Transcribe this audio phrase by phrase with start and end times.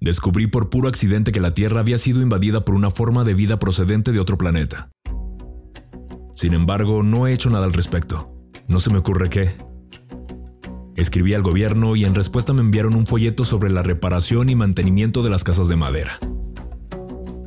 [0.00, 3.58] Descubrí por puro accidente que la Tierra había sido invadida por una forma de vida
[3.58, 4.90] procedente de otro planeta.
[6.32, 8.34] Sin embargo, no he hecho nada al respecto.
[8.66, 9.50] No se me ocurre qué.
[10.96, 15.22] Escribí al gobierno y en respuesta me enviaron un folleto sobre la reparación y mantenimiento
[15.22, 16.18] de las casas de madera.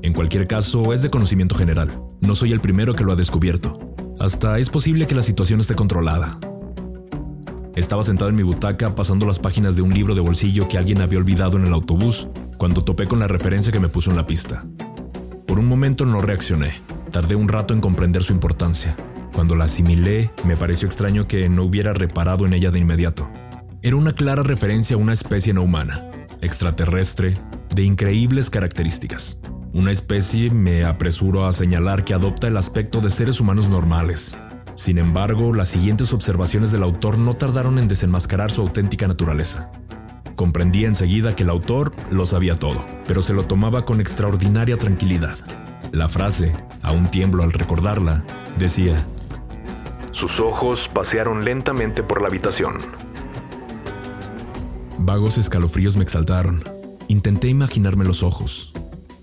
[0.04, 1.90] En cualquier caso, es de conocimiento general.
[2.22, 3.80] No soy el primero que lo ha descubierto.
[4.20, 6.40] Hasta es posible que la situación esté controlada.
[7.76, 11.02] Estaba sentado en mi butaca pasando las páginas de un libro de bolsillo que alguien
[11.02, 12.28] había olvidado en el autobús
[12.58, 14.66] cuando topé con la referencia que me puso en la pista.
[15.48, 16.74] Por un momento no reaccioné.
[17.12, 18.96] Tardé un rato en comprender su importancia.
[19.34, 23.30] Cuando la asimilé, me pareció extraño que no hubiera reparado en ella de inmediato.
[23.82, 26.10] Era una clara referencia a una especie no humana,
[26.42, 27.36] extraterrestre,
[27.74, 29.40] de increíbles características.
[29.74, 34.36] Una especie, me apresuro a señalar, que adopta el aspecto de seres humanos normales.
[34.74, 39.72] Sin embargo, las siguientes observaciones del autor no tardaron en desenmascarar su auténtica naturaleza.
[40.44, 45.38] Comprendí enseguida que el autor lo sabía todo, pero se lo tomaba con extraordinaria tranquilidad.
[45.94, 48.26] La frase, aún tiemblo al recordarla,
[48.60, 49.08] decía,
[50.12, 52.80] Sus ojos pasearon lentamente por la habitación.
[54.98, 56.62] Vagos escalofríos me exaltaron.
[57.08, 58.74] Intenté imaginarme los ojos.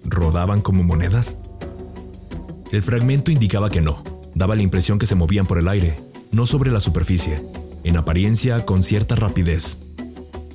[0.04, 1.36] ¿Rodaban como monedas?
[2.72, 4.04] El fragmento indicaba que no.
[4.34, 6.00] Daba la impresión que se movían por el aire,
[6.32, 7.42] no sobre la superficie,
[7.84, 9.76] en apariencia con cierta rapidez.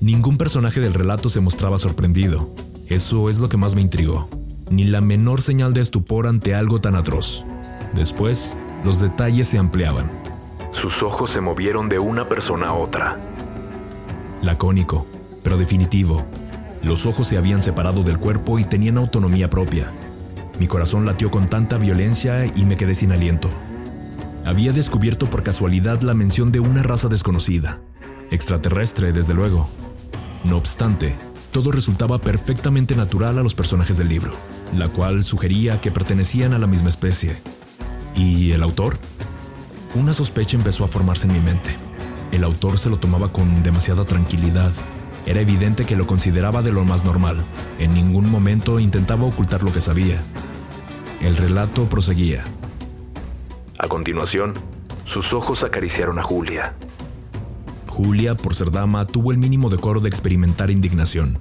[0.02, 2.54] Ningún personaje del relato se mostraba sorprendido.
[2.88, 4.30] Eso es lo que más me intrigó
[4.70, 7.46] ni la menor señal de estupor ante algo tan atroz.
[7.94, 10.12] Después, los detalles se ampliaban.
[10.72, 13.20] Sus ojos se movieron de una persona a otra.
[14.42, 15.08] Lacónico,
[15.44, 16.26] pero definitivo.
[16.84, 19.92] Los ojos se habían separado del cuerpo y tenían autonomía propia.
[20.60, 23.50] Mi corazón latió con tanta violencia y me quedé sin aliento.
[24.46, 27.80] Había descubierto por casualidad la mención de una raza desconocida,
[28.36, 29.70] extraterrestre desde luego.
[30.44, 31.16] No obstante,
[31.52, 34.34] todo resultaba perfectamente natural a los personajes del libro
[34.74, 37.38] la cual sugería que pertenecían a la misma especie.
[38.16, 38.98] ¿Y el autor?
[39.94, 41.72] Una sospecha empezó a formarse en mi mente.
[42.32, 44.72] El autor se lo tomaba con demasiada tranquilidad.
[45.26, 47.44] Era evidente que lo consideraba de lo más normal.
[47.80, 50.22] En ningún momento intentaba ocultar lo que sabía.
[51.22, 52.44] El relato proseguía.
[53.80, 54.54] A continuación,
[55.06, 56.76] sus ojos acariciaron a Julia.
[57.96, 61.40] Julia, por ser dama, tuvo el mínimo decoro de experimentar indignación.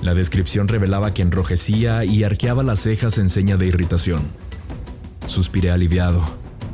[0.00, 4.22] La descripción revelaba que enrojecía y arqueaba las cejas en seña de irritación.
[5.26, 6.22] Suspiré aliviado.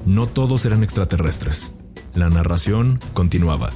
[0.04, 1.74] No todos eran extraterrestres.
[2.14, 3.70] La narración continuaba.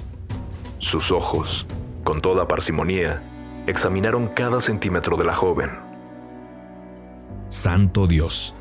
[0.79, 1.67] Sus ojos,
[2.05, 3.23] con toda parsimonía,
[3.67, 5.71] examinaron cada centímetro de la joven.
[7.49, 8.55] Santo Dios.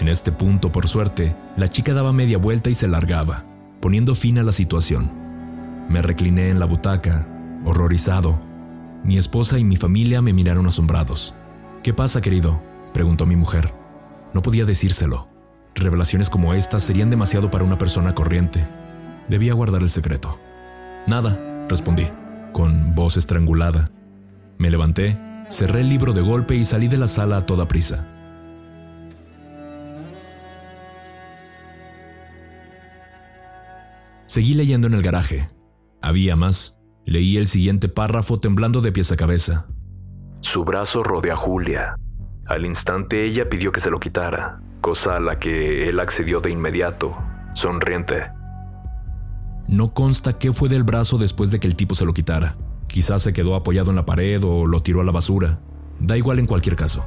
[0.00, 3.44] En este punto, por suerte, la chica daba media vuelta y se largaba,
[3.80, 5.19] poniendo fin a la situación.
[5.90, 7.26] Me recliné en la butaca,
[7.64, 8.40] horrorizado,
[9.02, 11.34] mi esposa y mi familia me miraron asombrados.
[11.82, 12.62] ¿Qué pasa, querido?
[12.94, 13.74] preguntó mi mujer.
[14.32, 15.28] No podía decírselo.
[15.74, 18.68] Revelaciones como estas serían demasiado para una persona corriente.
[19.26, 20.40] Debía guardar el secreto.
[21.08, 22.06] Nada, respondí,
[22.52, 23.90] con voz estrangulada.
[24.58, 25.18] Me levanté,
[25.48, 28.06] cerré el libro de golpe y salí de la sala a toda prisa.
[34.26, 35.48] Seguí leyendo en el garaje.
[36.02, 36.78] Había más.
[37.06, 39.66] Leí el siguiente párrafo temblando de pies a cabeza.
[40.40, 41.96] Su brazo rodeó a Julia.
[42.46, 46.50] Al instante ella pidió que se lo quitara, cosa a la que él accedió de
[46.50, 47.16] inmediato,
[47.54, 48.30] sonriente.
[49.68, 52.56] No consta qué fue del brazo después de que el tipo se lo quitara.
[52.88, 55.60] Quizás se quedó apoyado en la pared o lo tiró a la basura.
[56.00, 57.04] Da igual en cualquier caso.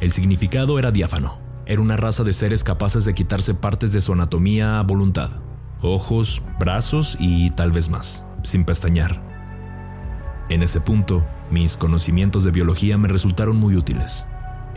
[0.00, 1.38] El significado era diáfano.
[1.66, 5.30] Era una raza de seres capaces de quitarse partes de su anatomía a voluntad.
[5.80, 9.20] Ojos, brazos y tal vez más, sin pestañear.
[10.48, 14.26] En ese punto, mis conocimientos de biología me resultaron muy útiles.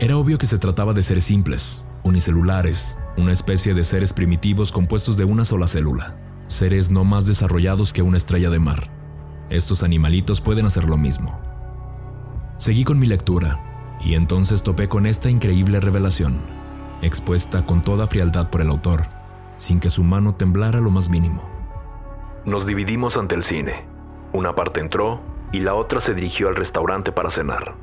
[0.00, 5.16] Era obvio que se trataba de seres simples, unicelulares, una especie de seres primitivos compuestos
[5.16, 8.90] de una sola célula, seres no más desarrollados que una estrella de mar.
[9.50, 11.40] Estos animalitos pueden hacer lo mismo.
[12.56, 16.38] Seguí con mi lectura, y entonces topé con esta increíble revelación,
[17.02, 19.04] expuesta con toda frialdad por el autor,
[19.56, 21.57] sin que su mano temblara lo más mínimo.
[22.48, 23.84] Nos dividimos ante el cine.
[24.32, 25.20] Una parte entró
[25.52, 27.74] y la otra se dirigió al restaurante para cenar.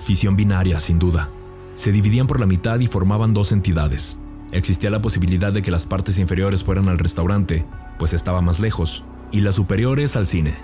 [0.00, 1.28] Fisión binaria, sin duda.
[1.74, 4.18] Se dividían por la mitad y formaban dos entidades.
[4.50, 7.64] Existía la posibilidad de que las partes inferiores fueran al restaurante,
[8.00, 10.56] pues estaba más lejos, y las superiores al cine.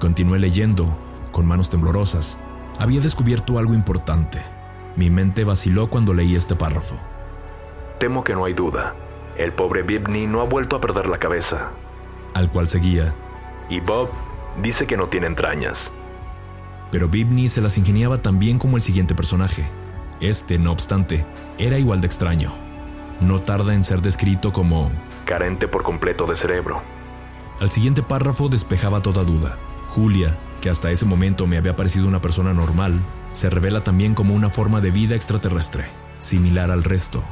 [0.00, 0.98] Continué leyendo,
[1.30, 2.36] con manos temblorosas.
[2.78, 4.42] Había descubierto algo importante.
[4.96, 6.96] Mi mente vaciló cuando leí este párrafo.
[7.98, 8.94] Temo que no hay duda.
[9.36, 11.70] El pobre Bibney no ha vuelto a perder la cabeza.
[12.34, 13.14] Al cual seguía,
[13.68, 14.10] y Bob
[14.62, 15.90] dice que no tiene entrañas.
[16.90, 19.66] Pero Bibney se las ingeniaba tan bien como el siguiente personaje.
[20.20, 21.24] Este, no obstante,
[21.58, 22.52] era igual de extraño.
[23.20, 24.90] No tarda en ser descrito como
[25.24, 26.82] carente por completo de cerebro.
[27.60, 29.56] Al siguiente párrafo despejaba toda duda.
[29.88, 33.00] Julia, que hasta ese momento me había parecido una persona normal,
[33.30, 35.86] se revela también como una forma de vida extraterrestre,
[36.18, 37.22] similar al resto.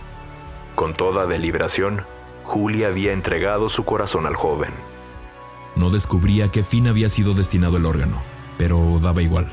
[0.80, 2.06] Con toda deliberación,
[2.44, 4.70] Julia había entregado su corazón al joven.
[5.76, 8.22] No descubría qué fin había sido destinado el órgano,
[8.56, 9.46] pero daba igual.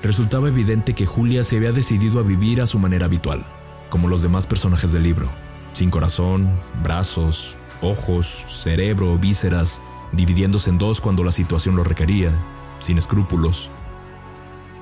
[0.00, 3.44] Resultaba evidente que Julia se había decidido a vivir a su manera habitual,
[3.88, 5.28] como los demás personajes del libro,
[5.72, 9.82] sin corazón, brazos, ojos, cerebro, vísceras,
[10.12, 12.30] dividiéndose en dos cuando la situación lo requería,
[12.78, 13.72] sin escrúpulos.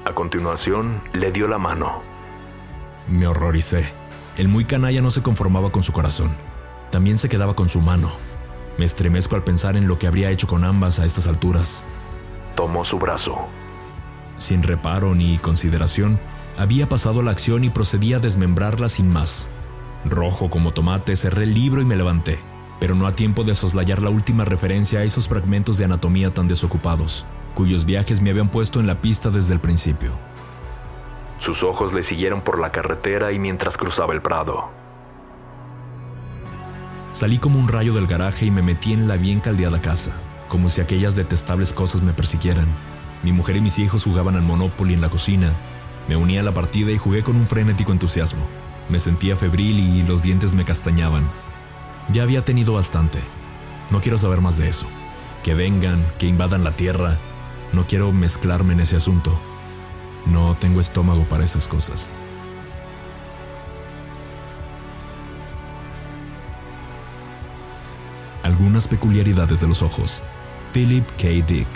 [0.05, 2.02] A continuación, le dio la mano.
[3.08, 4.08] Me horroricé.
[4.38, 6.31] El muy canalla no se conformaba con su corazón,
[6.90, 8.12] también se quedaba con su mano.
[8.79, 11.85] Me estremezco al pensar en lo que habría hecho con ambas a estas alturas.
[12.56, 13.37] Tomó su brazo.
[14.38, 16.19] Sin reparo ni consideración,
[16.56, 19.49] había pasado la acción y procedía a desmembrarla sin más.
[20.06, 22.38] Rojo como tomate, cerré el libro y me levanté
[22.81, 26.49] pero no a tiempo de soslayar la última referencia a esos fragmentos de anatomía tan
[26.49, 30.12] desocupados, cuyos viajes me habían puesto en la pista desde el principio.
[31.38, 34.70] Sus ojos le siguieron por la carretera y mientras cruzaba el prado.
[37.11, 40.12] Salí como un rayo del garaje y me metí en la bien caldeada casa,
[40.49, 42.69] como si aquellas detestables cosas me persiguieran.
[43.23, 45.52] Mi mujer y mis hijos jugaban al Monopoly en la cocina.
[46.08, 48.46] Me uní a la partida y jugué con un frenético entusiasmo.
[48.88, 51.25] Me sentía febril y los dientes me castañaban,
[52.11, 53.19] ya había tenido bastante.
[53.90, 54.87] No quiero saber más de eso.
[55.43, 57.19] Que vengan, que invadan la tierra.
[57.73, 59.38] No quiero mezclarme en ese asunto.
[60.26, 62.11] No tengo estómago para esas cosas.
[68.43, 70.23] Algunas peculiaridades de los ojos.
[70.73, 71.29] Philip K.
[71.47, 71.69] Dick.